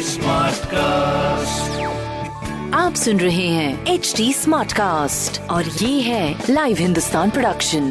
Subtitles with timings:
[0.00, 1.80] Smart cast
[2.74, 7.82] आप सुन रहे हैं एच डी स्मार्ट कास्ट और ये है live Hindustan production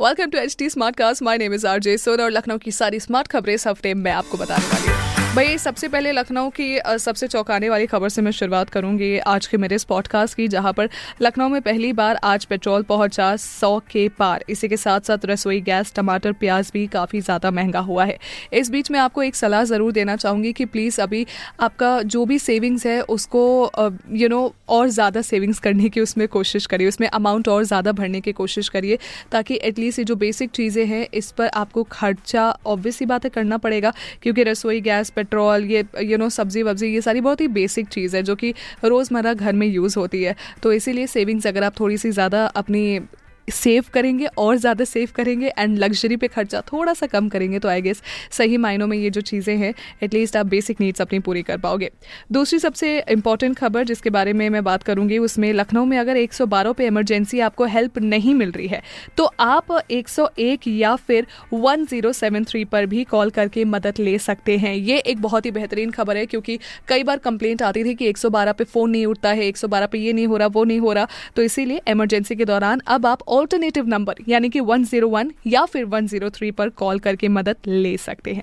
[0.00, 3.00] welcome to H T smart cast my name is R J और लखनऊ की सारी
[3.00, 7.26] स्मार्ट खबरें इस हफ़्ते मैं आपको बताने वाली हूँ। भाई, सबसे पहले लखनऊ की सबसे
[7.26, 10.88] चौंकाने वाली खबर से मैं शुरुआत करूँगी आज के मेरे इस पॉडकास्ट की, जहाँ पर
[11.22, 15.60] लखनऊ में पहली बार आज पेट्रोल पहुँचा सौ के पार। इसी के साथ साथ रसोई
[15.60, 18.18] गैस, टमाटर, प्याज भी काफ़ी ज़्यादा महँगा हुआ है।
[18.52, 21.26] इस बीच में आपको एक सलाह ज़रूर देना चाहूँगी कि प्लीज़ अभी
[21.60, 23.70] आपका जो भी सेविंग्स है, उसको
[24.12, 28.20] यू नो और ज़्यादा सेविंग्स करने की उसमें कोशिश करिए। उसमें अमाउंट और ज़्यादा भरने
[28.20, 28.98] की कोशिश करिए,
[29.32, 33.58] ताकि एटलीस्ट ये जो बेसिक चीज़ें हैं, इस पर आपको खर्चा ऑब्वियस ही बात करना
[33.58, 37.88] पड़ेगा, क्योंकि रसोई गैस पेट्रोल, ये यू नो सब्ज़ी वब्जी, ये सारी बहुत ही बेसिक
[37.88, 41.80] चीज़ है जो कि रोज़मर्रा घर में यूज़ होती है। तो इसीलिए सेविंग्स अगर आप
[41.80, 43.00] थोड़ी सी ज़्यादा अपनी
[43.48, 47.68] सेव करेंगे और ज़्यादा सेव करेंगे एंड लग्जरी पे खर्चा थोड़ा सा कम करेंगे तो
[47.68, 48.02] आई गेस
[48.32, 51.90] सही मायनों में ये जो चीज़ें हैं एटलीस्ट आप बेसिक नीड्स अपनी पूरी कर पाओगे।
[52.32, 56.72] दूसरी सबसे इंपॉर्टेंट खबर जिसके बारे में मैं बात करूँगी, उसमें लखनऊ में अगर 112
[56.72, 58.82] पे इमरजेंसी आपको हेल्प नहीं मिल रही है
[59.16, 64.98] तो आप 101 या फिर 1073 पर भी कॉल करके मदद ले सकते हैं। ये
[64.98, 68.64] एक बहुत ही बेहतरीन खबर है, क्योंकि कई बार कंप्लेंट आती थी कि 112 पे
[68.64, 71.42] फ़ोन नहीं उठता है 112 पे ये नहीं हो रहा, वो नहीं हो रहा तो
[71.42, 76.68] इसीलिए इमरजेंसी के दौरान अब आप ऑल्टरनेटिव नंबर यानी कि 101 या फिर 103 पर
[76.68, 78.42] कॉल करके मदद ले सकते हैं।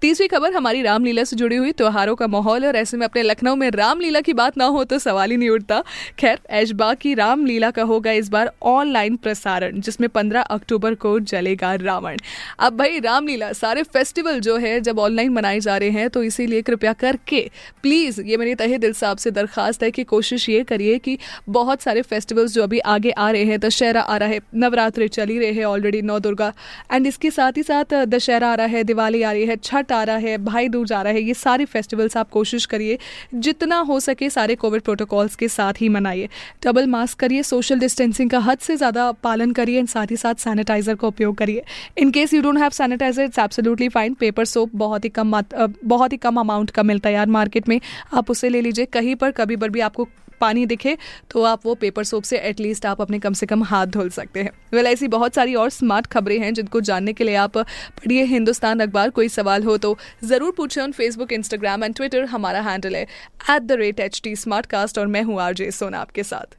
[0.00, 3.54] तीसरी खबर, हमारी रामलीला से जुड़ी हुई त्योहारों का माहौल और ऐसे में अपने लखनऊ
[3.54, 5.82] में रामलीला की बात ना हो तो सवाल ही नहीं उठता।
[6.18, 11.74] खैर ऐशबाग की रामलीला का होगा इस बार ऑनलाइन प्रसारण, जिसमें 15 अक्टूबर को जलेगा
[11.74, 12.16] रावण।
[12.58, 16.62] अब भाई, रामलीला, सारे फेस्टिवल जो है, जब ऑनलाइन मनाए जा रहे हैं तो इसीलिए
[16.62, 17.50] कृपया करके,
[17.82, 21.18] प्लीज़, ये मेरी तहे दिल से आपसे दरखास्त है कि कोशिश ये करिए कि
[21.48, 25.28] बहुत सारे फेस्टिवल्स जो अभी आगे आ रहे हैं, दशहरा आ रहा है नवरात्रि चल
[25.28, 26.52] ही रहे हैं ऑलरेडी नौ दुर्गा।
[26.92, 30.02] एंड इसके साथ ही साथ दशहरा आ रहा है, दिवाली आ रही है, छठ आ
[30.02, 32.98] रहा है, भाई दूज आ रहा है, ये सारे फेस्टिवल्स आप कोशिश करिए,
[33.36, 36.28] जितना हो सके सारे कोविड प्रोटोकॉल्स के साथ ही मनाइए।
[36.64, 40.34] डबल मास्क करिए सोशल डिस्टेंसिंग का हद से ज़्यादा पालन करिए एंड साथ ही साथ
[40.40, 41.62] सैनिटाइजर का उपयोग करिए।
[41.98, 46.12] In case you don't have sanitiser it's absolutely fine paper soap बहुत ही कम बहुत
[46.12, 47.80] ही कम अमाउंट का मिलता है यार मार्केट में।
[48.12, 50.08] आप उसे ले लीजिए, कहीं पर कभी पर भी आपको
[50.40, 50.96] पानी दिखे
[51.30, 54.42] तो आप वो पेपर सोप से एटलीस्ट आप अपने कम से कम हाथ धुल सकते
[54.42, 58.24] हैं। वेल ऐसी बहुत सारी और स्मार्ट खबरें हैं जिनको जानने के लिए आप पढ़िए
[58.26, 62.96] हिंदुस्तान अखबार कोई सवाल हो तो ज़रूर पूछें on Facebook Instagram and Twitter हमारा हैंडल
[62.96, 66.56] है at the rate H T smart cast और मैं हूँ आरजे सोना आपके साथ।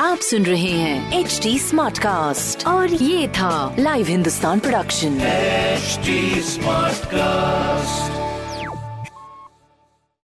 [0.00, 5.18] आप सुन रहे हैं एच टी स्मार्ट कास्ट और ये था live Hindustan production
[6.42, 8.31] smart cast